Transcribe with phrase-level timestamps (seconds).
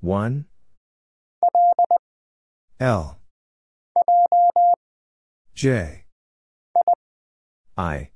[0.00, 0.46] 1
[2.80, 3.18] L
[5.54, 6.04] J
[7.76, 8.08] I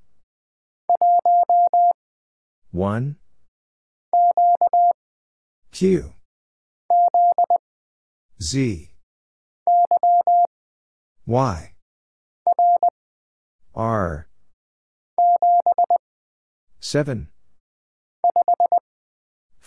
[2.72, 3.16] 1
[5.72, 6.12] Q
[8.42, 8.90] Z
[11.26, 11.72] Y
[13.74, 14.28] R
[16.80, 17.28] 7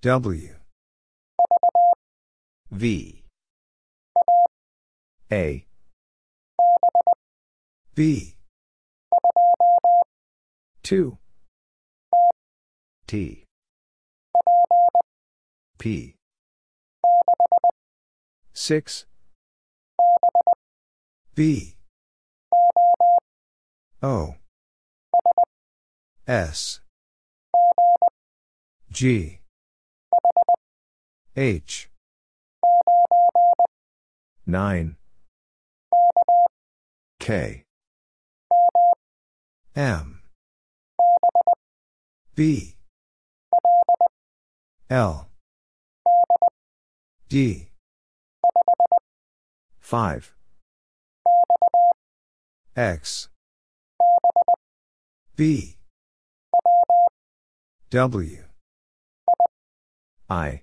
[0.00, 0.48] W
[2.70, 3.24] V
[5.32, 5.66] A
[7.96, 8.36] B
[10.84, 11.18] 2
[13.08, 13.44] T
[15.78, 16.14] P
[18.52, 19.06] 6
[21.34, 21.74] B
[24.00, 24.34] O
[26.28, 26.80] S
[28.92, 29.37] G
[31.38, 31.88] H
[34.44, 34.96] 9
[37.20, 37.62] K
[39.76, 40.20] M
[42.34, 42.74] B
[44.90, 45.28] L
[47.28, 47.68] D
[49.78, 50.34] 5
[52.76, 53.28] X
[55.36, 55.76] B
[57.92, 58.42] W
[60.28, 60.62] I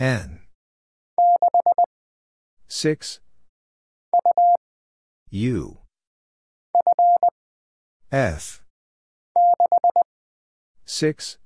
[0.00, 0.38] N
[2.68, 3.20] 6
[5.28, 5.76] U
[8.10, 8.64] F
[10.86, 11.36] 6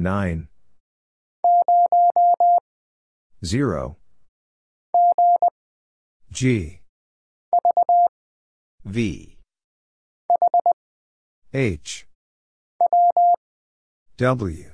[0.00, 0.48] 9
[3.44, 3.96] 0
[6.32, 6.80] G
[8.86, 9.36] V
[11.52, 12.06] H
[14.16, 14.73] W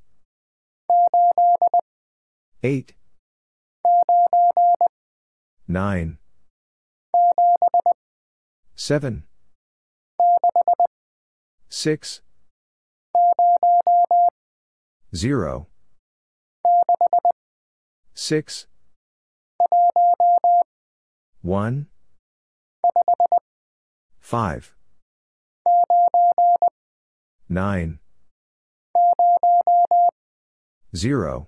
[2.63, 2.93] 8
[5.67, 6.17] 9
[8.75, 9.23] 7
[11.69, 12.21] 6
[15.15, 15.67] 0
[18.13, 18.67] 6
[21.41, 21.87] 1
[24.21, 24.75] 5
[27.49, 27.99] 9
[30.95, 31.47] 0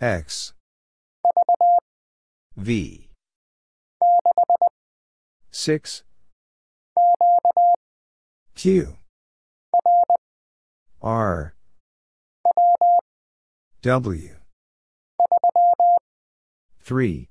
[0.00, 0.52] X
[2.54, 3.08] V
[5.50, 6.02] 6
[8.54, 8.96] Q
[11.00, 11.54] R
[13.82, 14.36] W
[16.82, 17.28] 3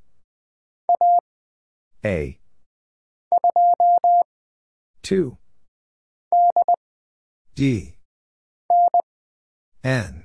[2.04, 2.40] A
[5.04, 5.38] 2
[7.54, 7.96] D
[9.84, 10.25] N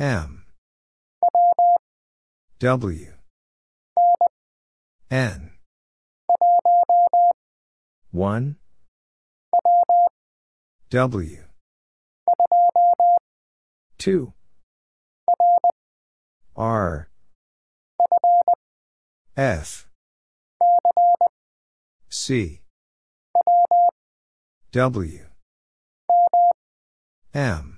[0.00, 0.44] M
[2.60, 3.12] W
[5.10, 5.50] N
[8.12, 8.56] 1
[10.90, 11.42] W
[13.98, 14.32] 2
[16.56, 17.08] R
[19.36, 19.88] F
[22.08, 22.60] C
[24.72, 25.24] W
[27.34, 27.77] M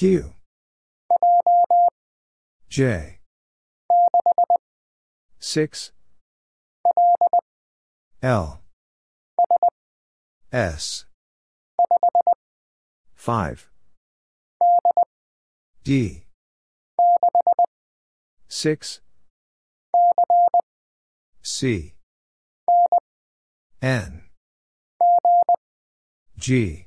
[0.00, 0.32] Q
[2.70, 3.18] J
[5.38, 5.92] 6
[8.22, 8.62] L
[10.50, 11.04] S
[13.14, 13.68] 5
[15.84, 16.24] D
[18.48, 19.02] 6
[21.42, 21.92] C
[23.82, 24.22] N
[26.38, 26.86] G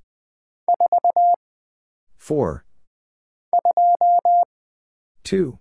[2.31, 2.63] 4
[5.25, 5.59] 2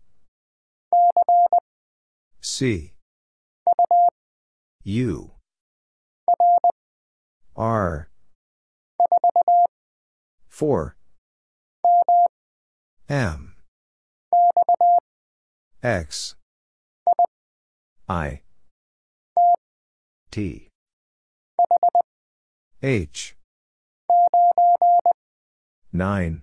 [2.41, 2.93] C
[4.85, 5.33] U
[7.57, 8.09] R
[10.47, 10.97] 4
[13.09, 13.57] M
[15.83, 16.37] X
[18.09, 18.43] I
[20.31, 20.69] T
[22.81, 23.35] H
[25.93, 26.43] 9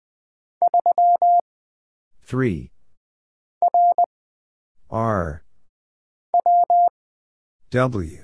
[2.31, 2.71] 3
[4.89, 5.43] R
[7.71, 8.23] W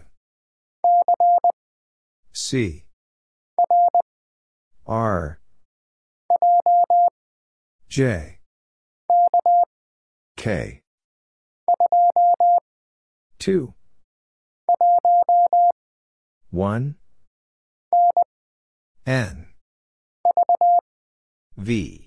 [2.32, 2.86] C
[4.88, 5.42] R
[7.90, 8.40] J
[10.38, 10.82] K
[13.40, 13.74] 2
[16.52, 16.96] 1
[19.06, 19.48] N
[21.58, 22.07] V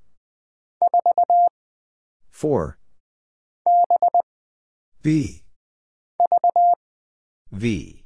[2.41, 2.75] 4
[5.03, 5.43] B
[7.51, 8.03] V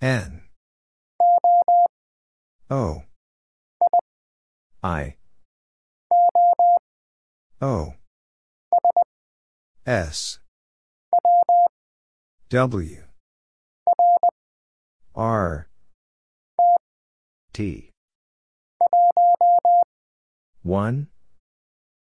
[0.00, 0.40] N
[2.70, 3.02] O
[4.82, 5.16] I
[7.60, 7.92] O
[9.84, 10.38] S
[12.48, 13.02] W
[15.14, 15.68] R
[17.52, 17.90] T
[20.62, 21.08] 1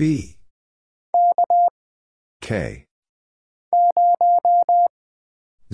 [0.00, 0.38] B
[2.40, 2.86] K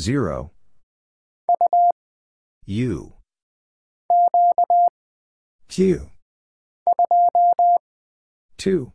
[0.00, 0.50] 0
[2.64, 3.12] U
[5.68, 6.10] Q
[8.58, 8.92] 2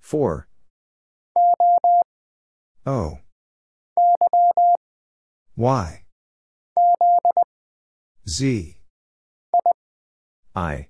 [0.00, 0.48] 4
[2.86, 3.18] O
[5.54, 6.04] Y
[8.28, 8.76] Z
[10.56, 10.89] I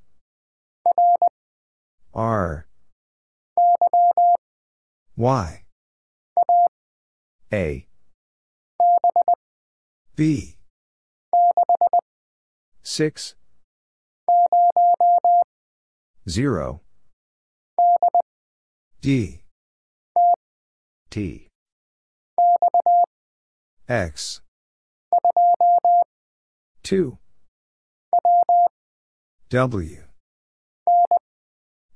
[2.13, 2.67] R
[5.15, 5.63] Y
[7.53, 7.87] A
[10.15, 10.57] B
[12.83, 13.35] 6
[16.29, 16.81] 0
[19.01, 19.41] D
[21.09, 21.47] T
[23.87, 24.41] X
[26.83, 27.17] 2
[29.49, 30.03] W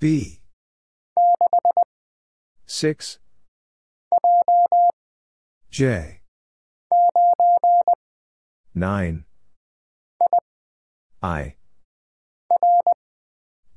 [0.00, 0.38] B.
[2.66, 3.18] 6
[5.70, 6.20] J
[8.74, 9.24] 9
[11.22, 11.54] I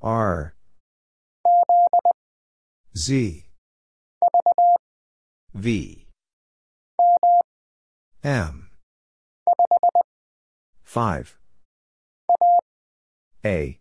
[0.02, 0.54] R
[2.96, 3.46] Z
[5.56, 6.08] V
[8.24, 8.70] M
[10.84, 11.40] 5
[13.44, 13.81] A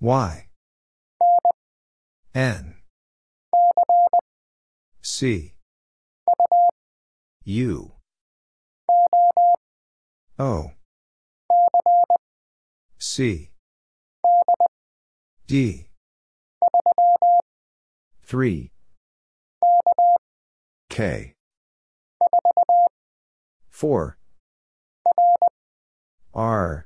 [0.00, 0.48] Y
[2.34, 2.76] N
[5.02, 5.54] C
[7.44, 7.92] U
[10.38, 10.66] O
[12.98, 13.50] C
[15.46, 15.86] D
[18.26, 18.72] 3
[20.90, 21.34] K
[23.70, 24.18] 4
[26.34, 26.85] R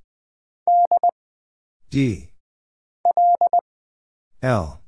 [1.91, 2.29] D
[4.41, 4.79] L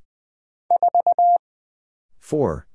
[2.22, 2.66] 4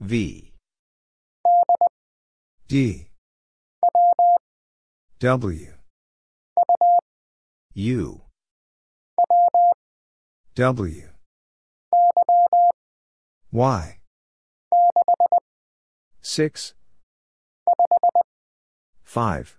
[0.00, 0.54] V
[2.68, 3.08] D
[5.20, 5.72] W
[7.74, 8.22] U
[10.54, 11.08] W
[13.52, 13.98] Y
[16.22, 16.74] 6
[19.04, 19.58] 5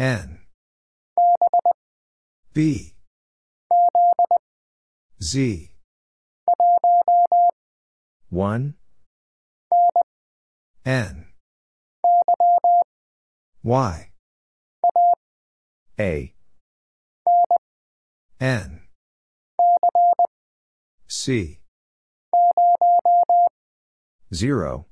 [0.00, 0.38] N
[2.54, 2.94] B
[5.22, 5.72] Z
[8.30, 8.74] 1
[10.86, 11.26] N
[13.62, 14.08] Y
[15.98, 16.32] A
[18.40, 18.80] N
[21.08, 21.58] C
[24.32, 24.86] 0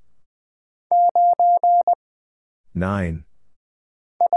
[2.74, 3.24] 9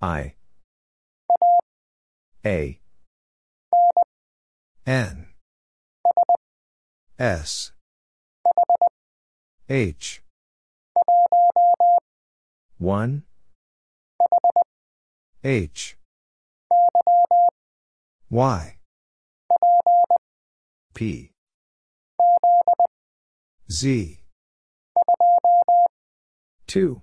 [0.00, 0.34] I
[2.46, 2.78] A
[4.86, 5.26] N
[7.18, 7.72] S
[9.68, 10.22] H
[12.78, 13.22] 1
[15.42, 15.96] H
[18.30, 18.74] Y
[20.94, 21.30] P
[23.72, 24.20] Z
[26.66, 27.02] 2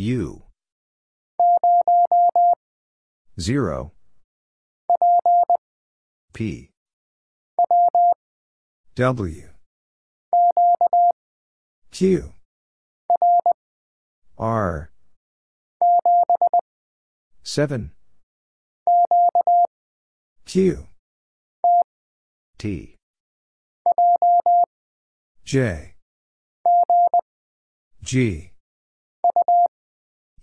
[0.00, 0.42] U
[3.40, 3.90] 0
[6.32, 6.70] P
[8.94, 9.48] W
[11.90, 12.32] Q
[14.38, 14.90] R
[17.42, 17.90] 7
[20.46, 20.86] Q
[22.56, 22.94] T
[25.44, 25.94] J
[28.04, 28.52] G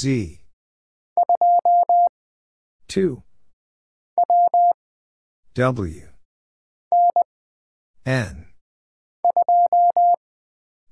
[0.00, 0.06] Z
[2.88, 3.22] 2
[5.54, 6.02] W
[8.04, 8.46] N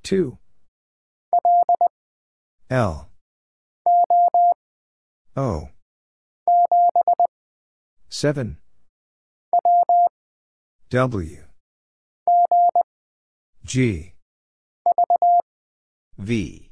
[0.05, 0.39] 2
[2.71, 3.09] L
[5.37, 5.49] O
[8.09, 8.57] 7
[10.93, 11.43] W
[13.65, 14.13] G
[16.19, 16.72] V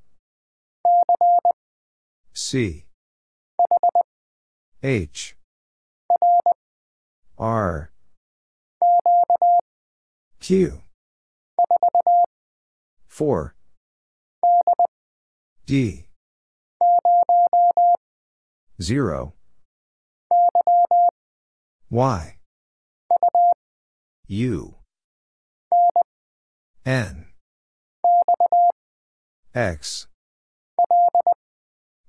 [2.51, 2.83] C
[4.83, 5.37] H
[7.37, 7.93] R
[10.41, 10.81] Q
[13.07, 13.55] 4
[15.65, 16.07] D
[18.81, 19.33] 0
[21.89, 22.35] Y
[24.27, 24.75] U
[26.85, 27.27] N
[29.55, 30.07] X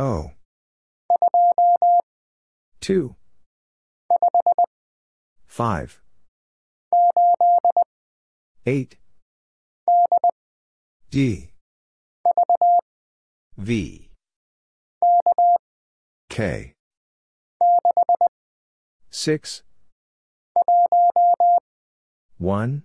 [0.00, 0.30] O, oh.
[2.80, 3.16] two,
[5.44, 5.98] five, 2.
[5.98, 6.00] 5.
[8.66, 8.96] 8.
[11.10, 11.50] D.
[13.56, 14.08] V.
[16.30, 16.72] K.
[19.10, 19.62] 6.
[22.38, 22.82] 1.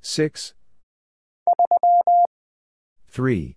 [0.00, 0.54] 6.
[3.08, 3.56] 3.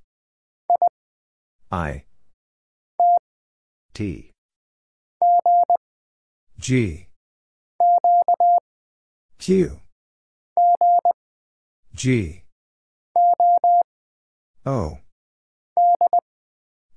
[1.73, 2.03] I
[3.93, 4.31] T
[6.59, 7.07] G
[9.39, 9.79] Q
[11.95, 12.43] G
[14.65, 14.97] O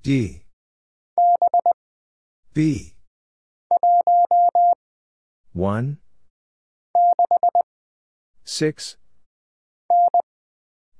[0.03, 0.43] D
[2.53, 2.94] B
[5.55, 5.99] 1
[8.44, 8.97] 6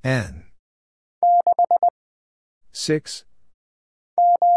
[0.05, 0.45] N
[2.73, 3.25] 6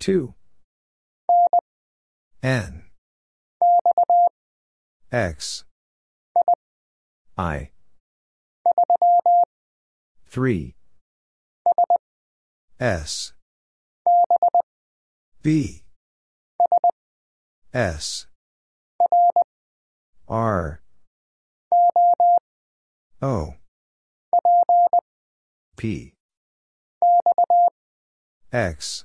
[0.00, 0.32] 2
[2.42, 2.84] N
[5.12, 5.64] X
[7.36, 7.68] I
[10.26, 10.74] 3
[12.80, 13.34] S
[15.42, 15.82] B
[17.74, 18.26] S
[20.26, 20.80] R
[23.20, 23.50] O
[25.76, 26.14] P
[28.52, 29.04] X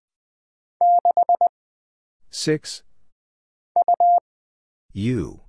[2.29, 2.83] 6
[4.93, 5.41] U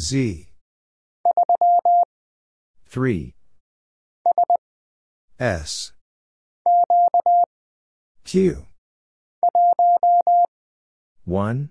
[0.00, 0.48] Z
[2.88, 3.34] 3
[5.38, 5.92] S
[8.24, 8.66] Q
[11.26, 11.70] 1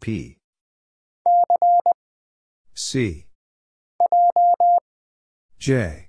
[0.00, 0.36] P
[2.74, 3.26] C
[5.58, 6.08] J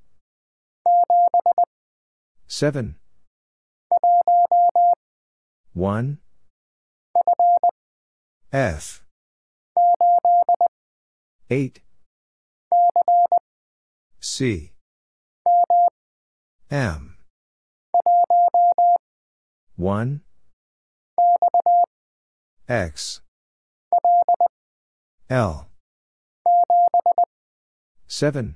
[2.51, 2.97] Seven.
[5.73, 6.17] One.
[8.51, 9.05] F.
[11.49, 11.79] Eight.
[14.19, 14.73] C.
[16.69, 17.15] M.
[19.77, 20.19] One.
[22.67, 23.21] X.
[25.29, 25.69] L.
[28.07, 28.55] Seven.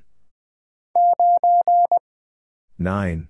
[2.78, 3.30] Nine.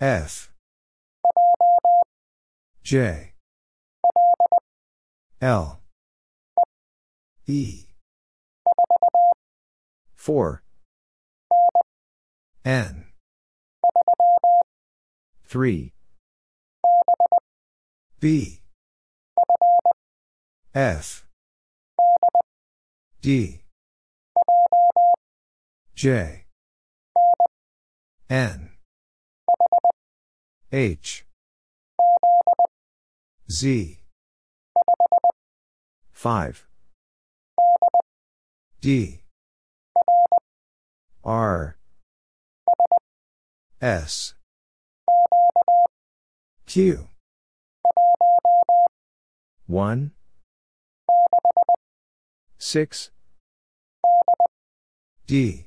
[0.00, 0.52] F
[2.82, 3.32] J
[5.40, 5.80] L
[7.46, 7.84] E
[10.16, 10.62] 4
[12.64, 13.04] N
[15.46, 15.92] 3
[18.20, 18.60] B
[20.74, 21.26] F
[23.22, 23.60] D
[25.94, 26.43] J
[28.34, 28.70] N
[30.72, 31.24] H
[33.48, 34.00] Z
[36.10, 36.66] 5
[38.80, 39.20] D
[41.22, 41.76] R
[43.80, 44.34] S
[46.66, 47.06] Q
[49.68, 50.10] 1
[52.58, 53.10] 6
[55.28, 55.66] D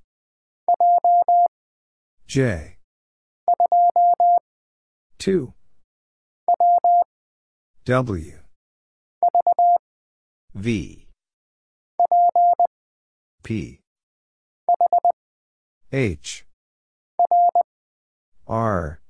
[2.27, 2.77] J.
[5.19, 5.53] 2.
[7.85, 8.37] W.
[10.55, 11.07] V.
[13.43, 13.79] P.
[15.91, 16.45] H.
[18.47, 19.01] R.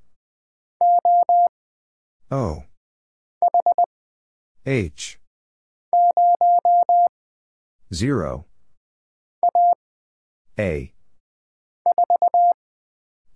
[2.32, 2.64] O.
[4.66, 5.20] H.
[7.94, 8.46] 0.
[10.58, 10.94] A.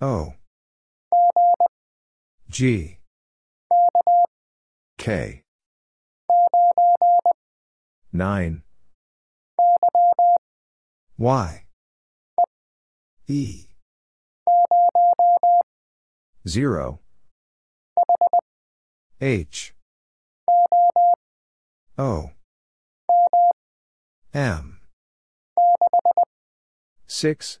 [0.00, 0.34] O
[2.50, 2.98] G
[4.98, 5.42] K
[8.12, 8.62] 9
[11.18, 11.64] Y
[13.28, 13.64] E
[16.48, 16.98] 0
[19.20, 19.74] H
[21.96, 22.30] O
[24.34, 24.80] M
[27.06, 27.60] 6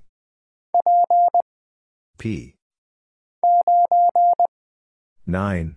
[2.17, 2.55] P.
[5.25, 5.75] 9.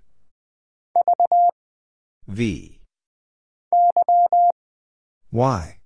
[2.29, 2.81] V.
[5.31, 5.77] Y.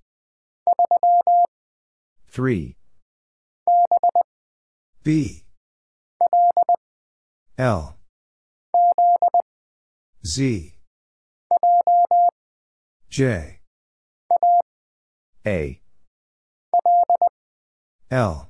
[2.31, 2.77] 3.
[5.03, 5.45] B.
[7.57, 7.97] L.
[10.25, 10.75] Z.
[13.09, 13.59] J.
[15.45, 15.81] A.
[18.11, 18.49] L.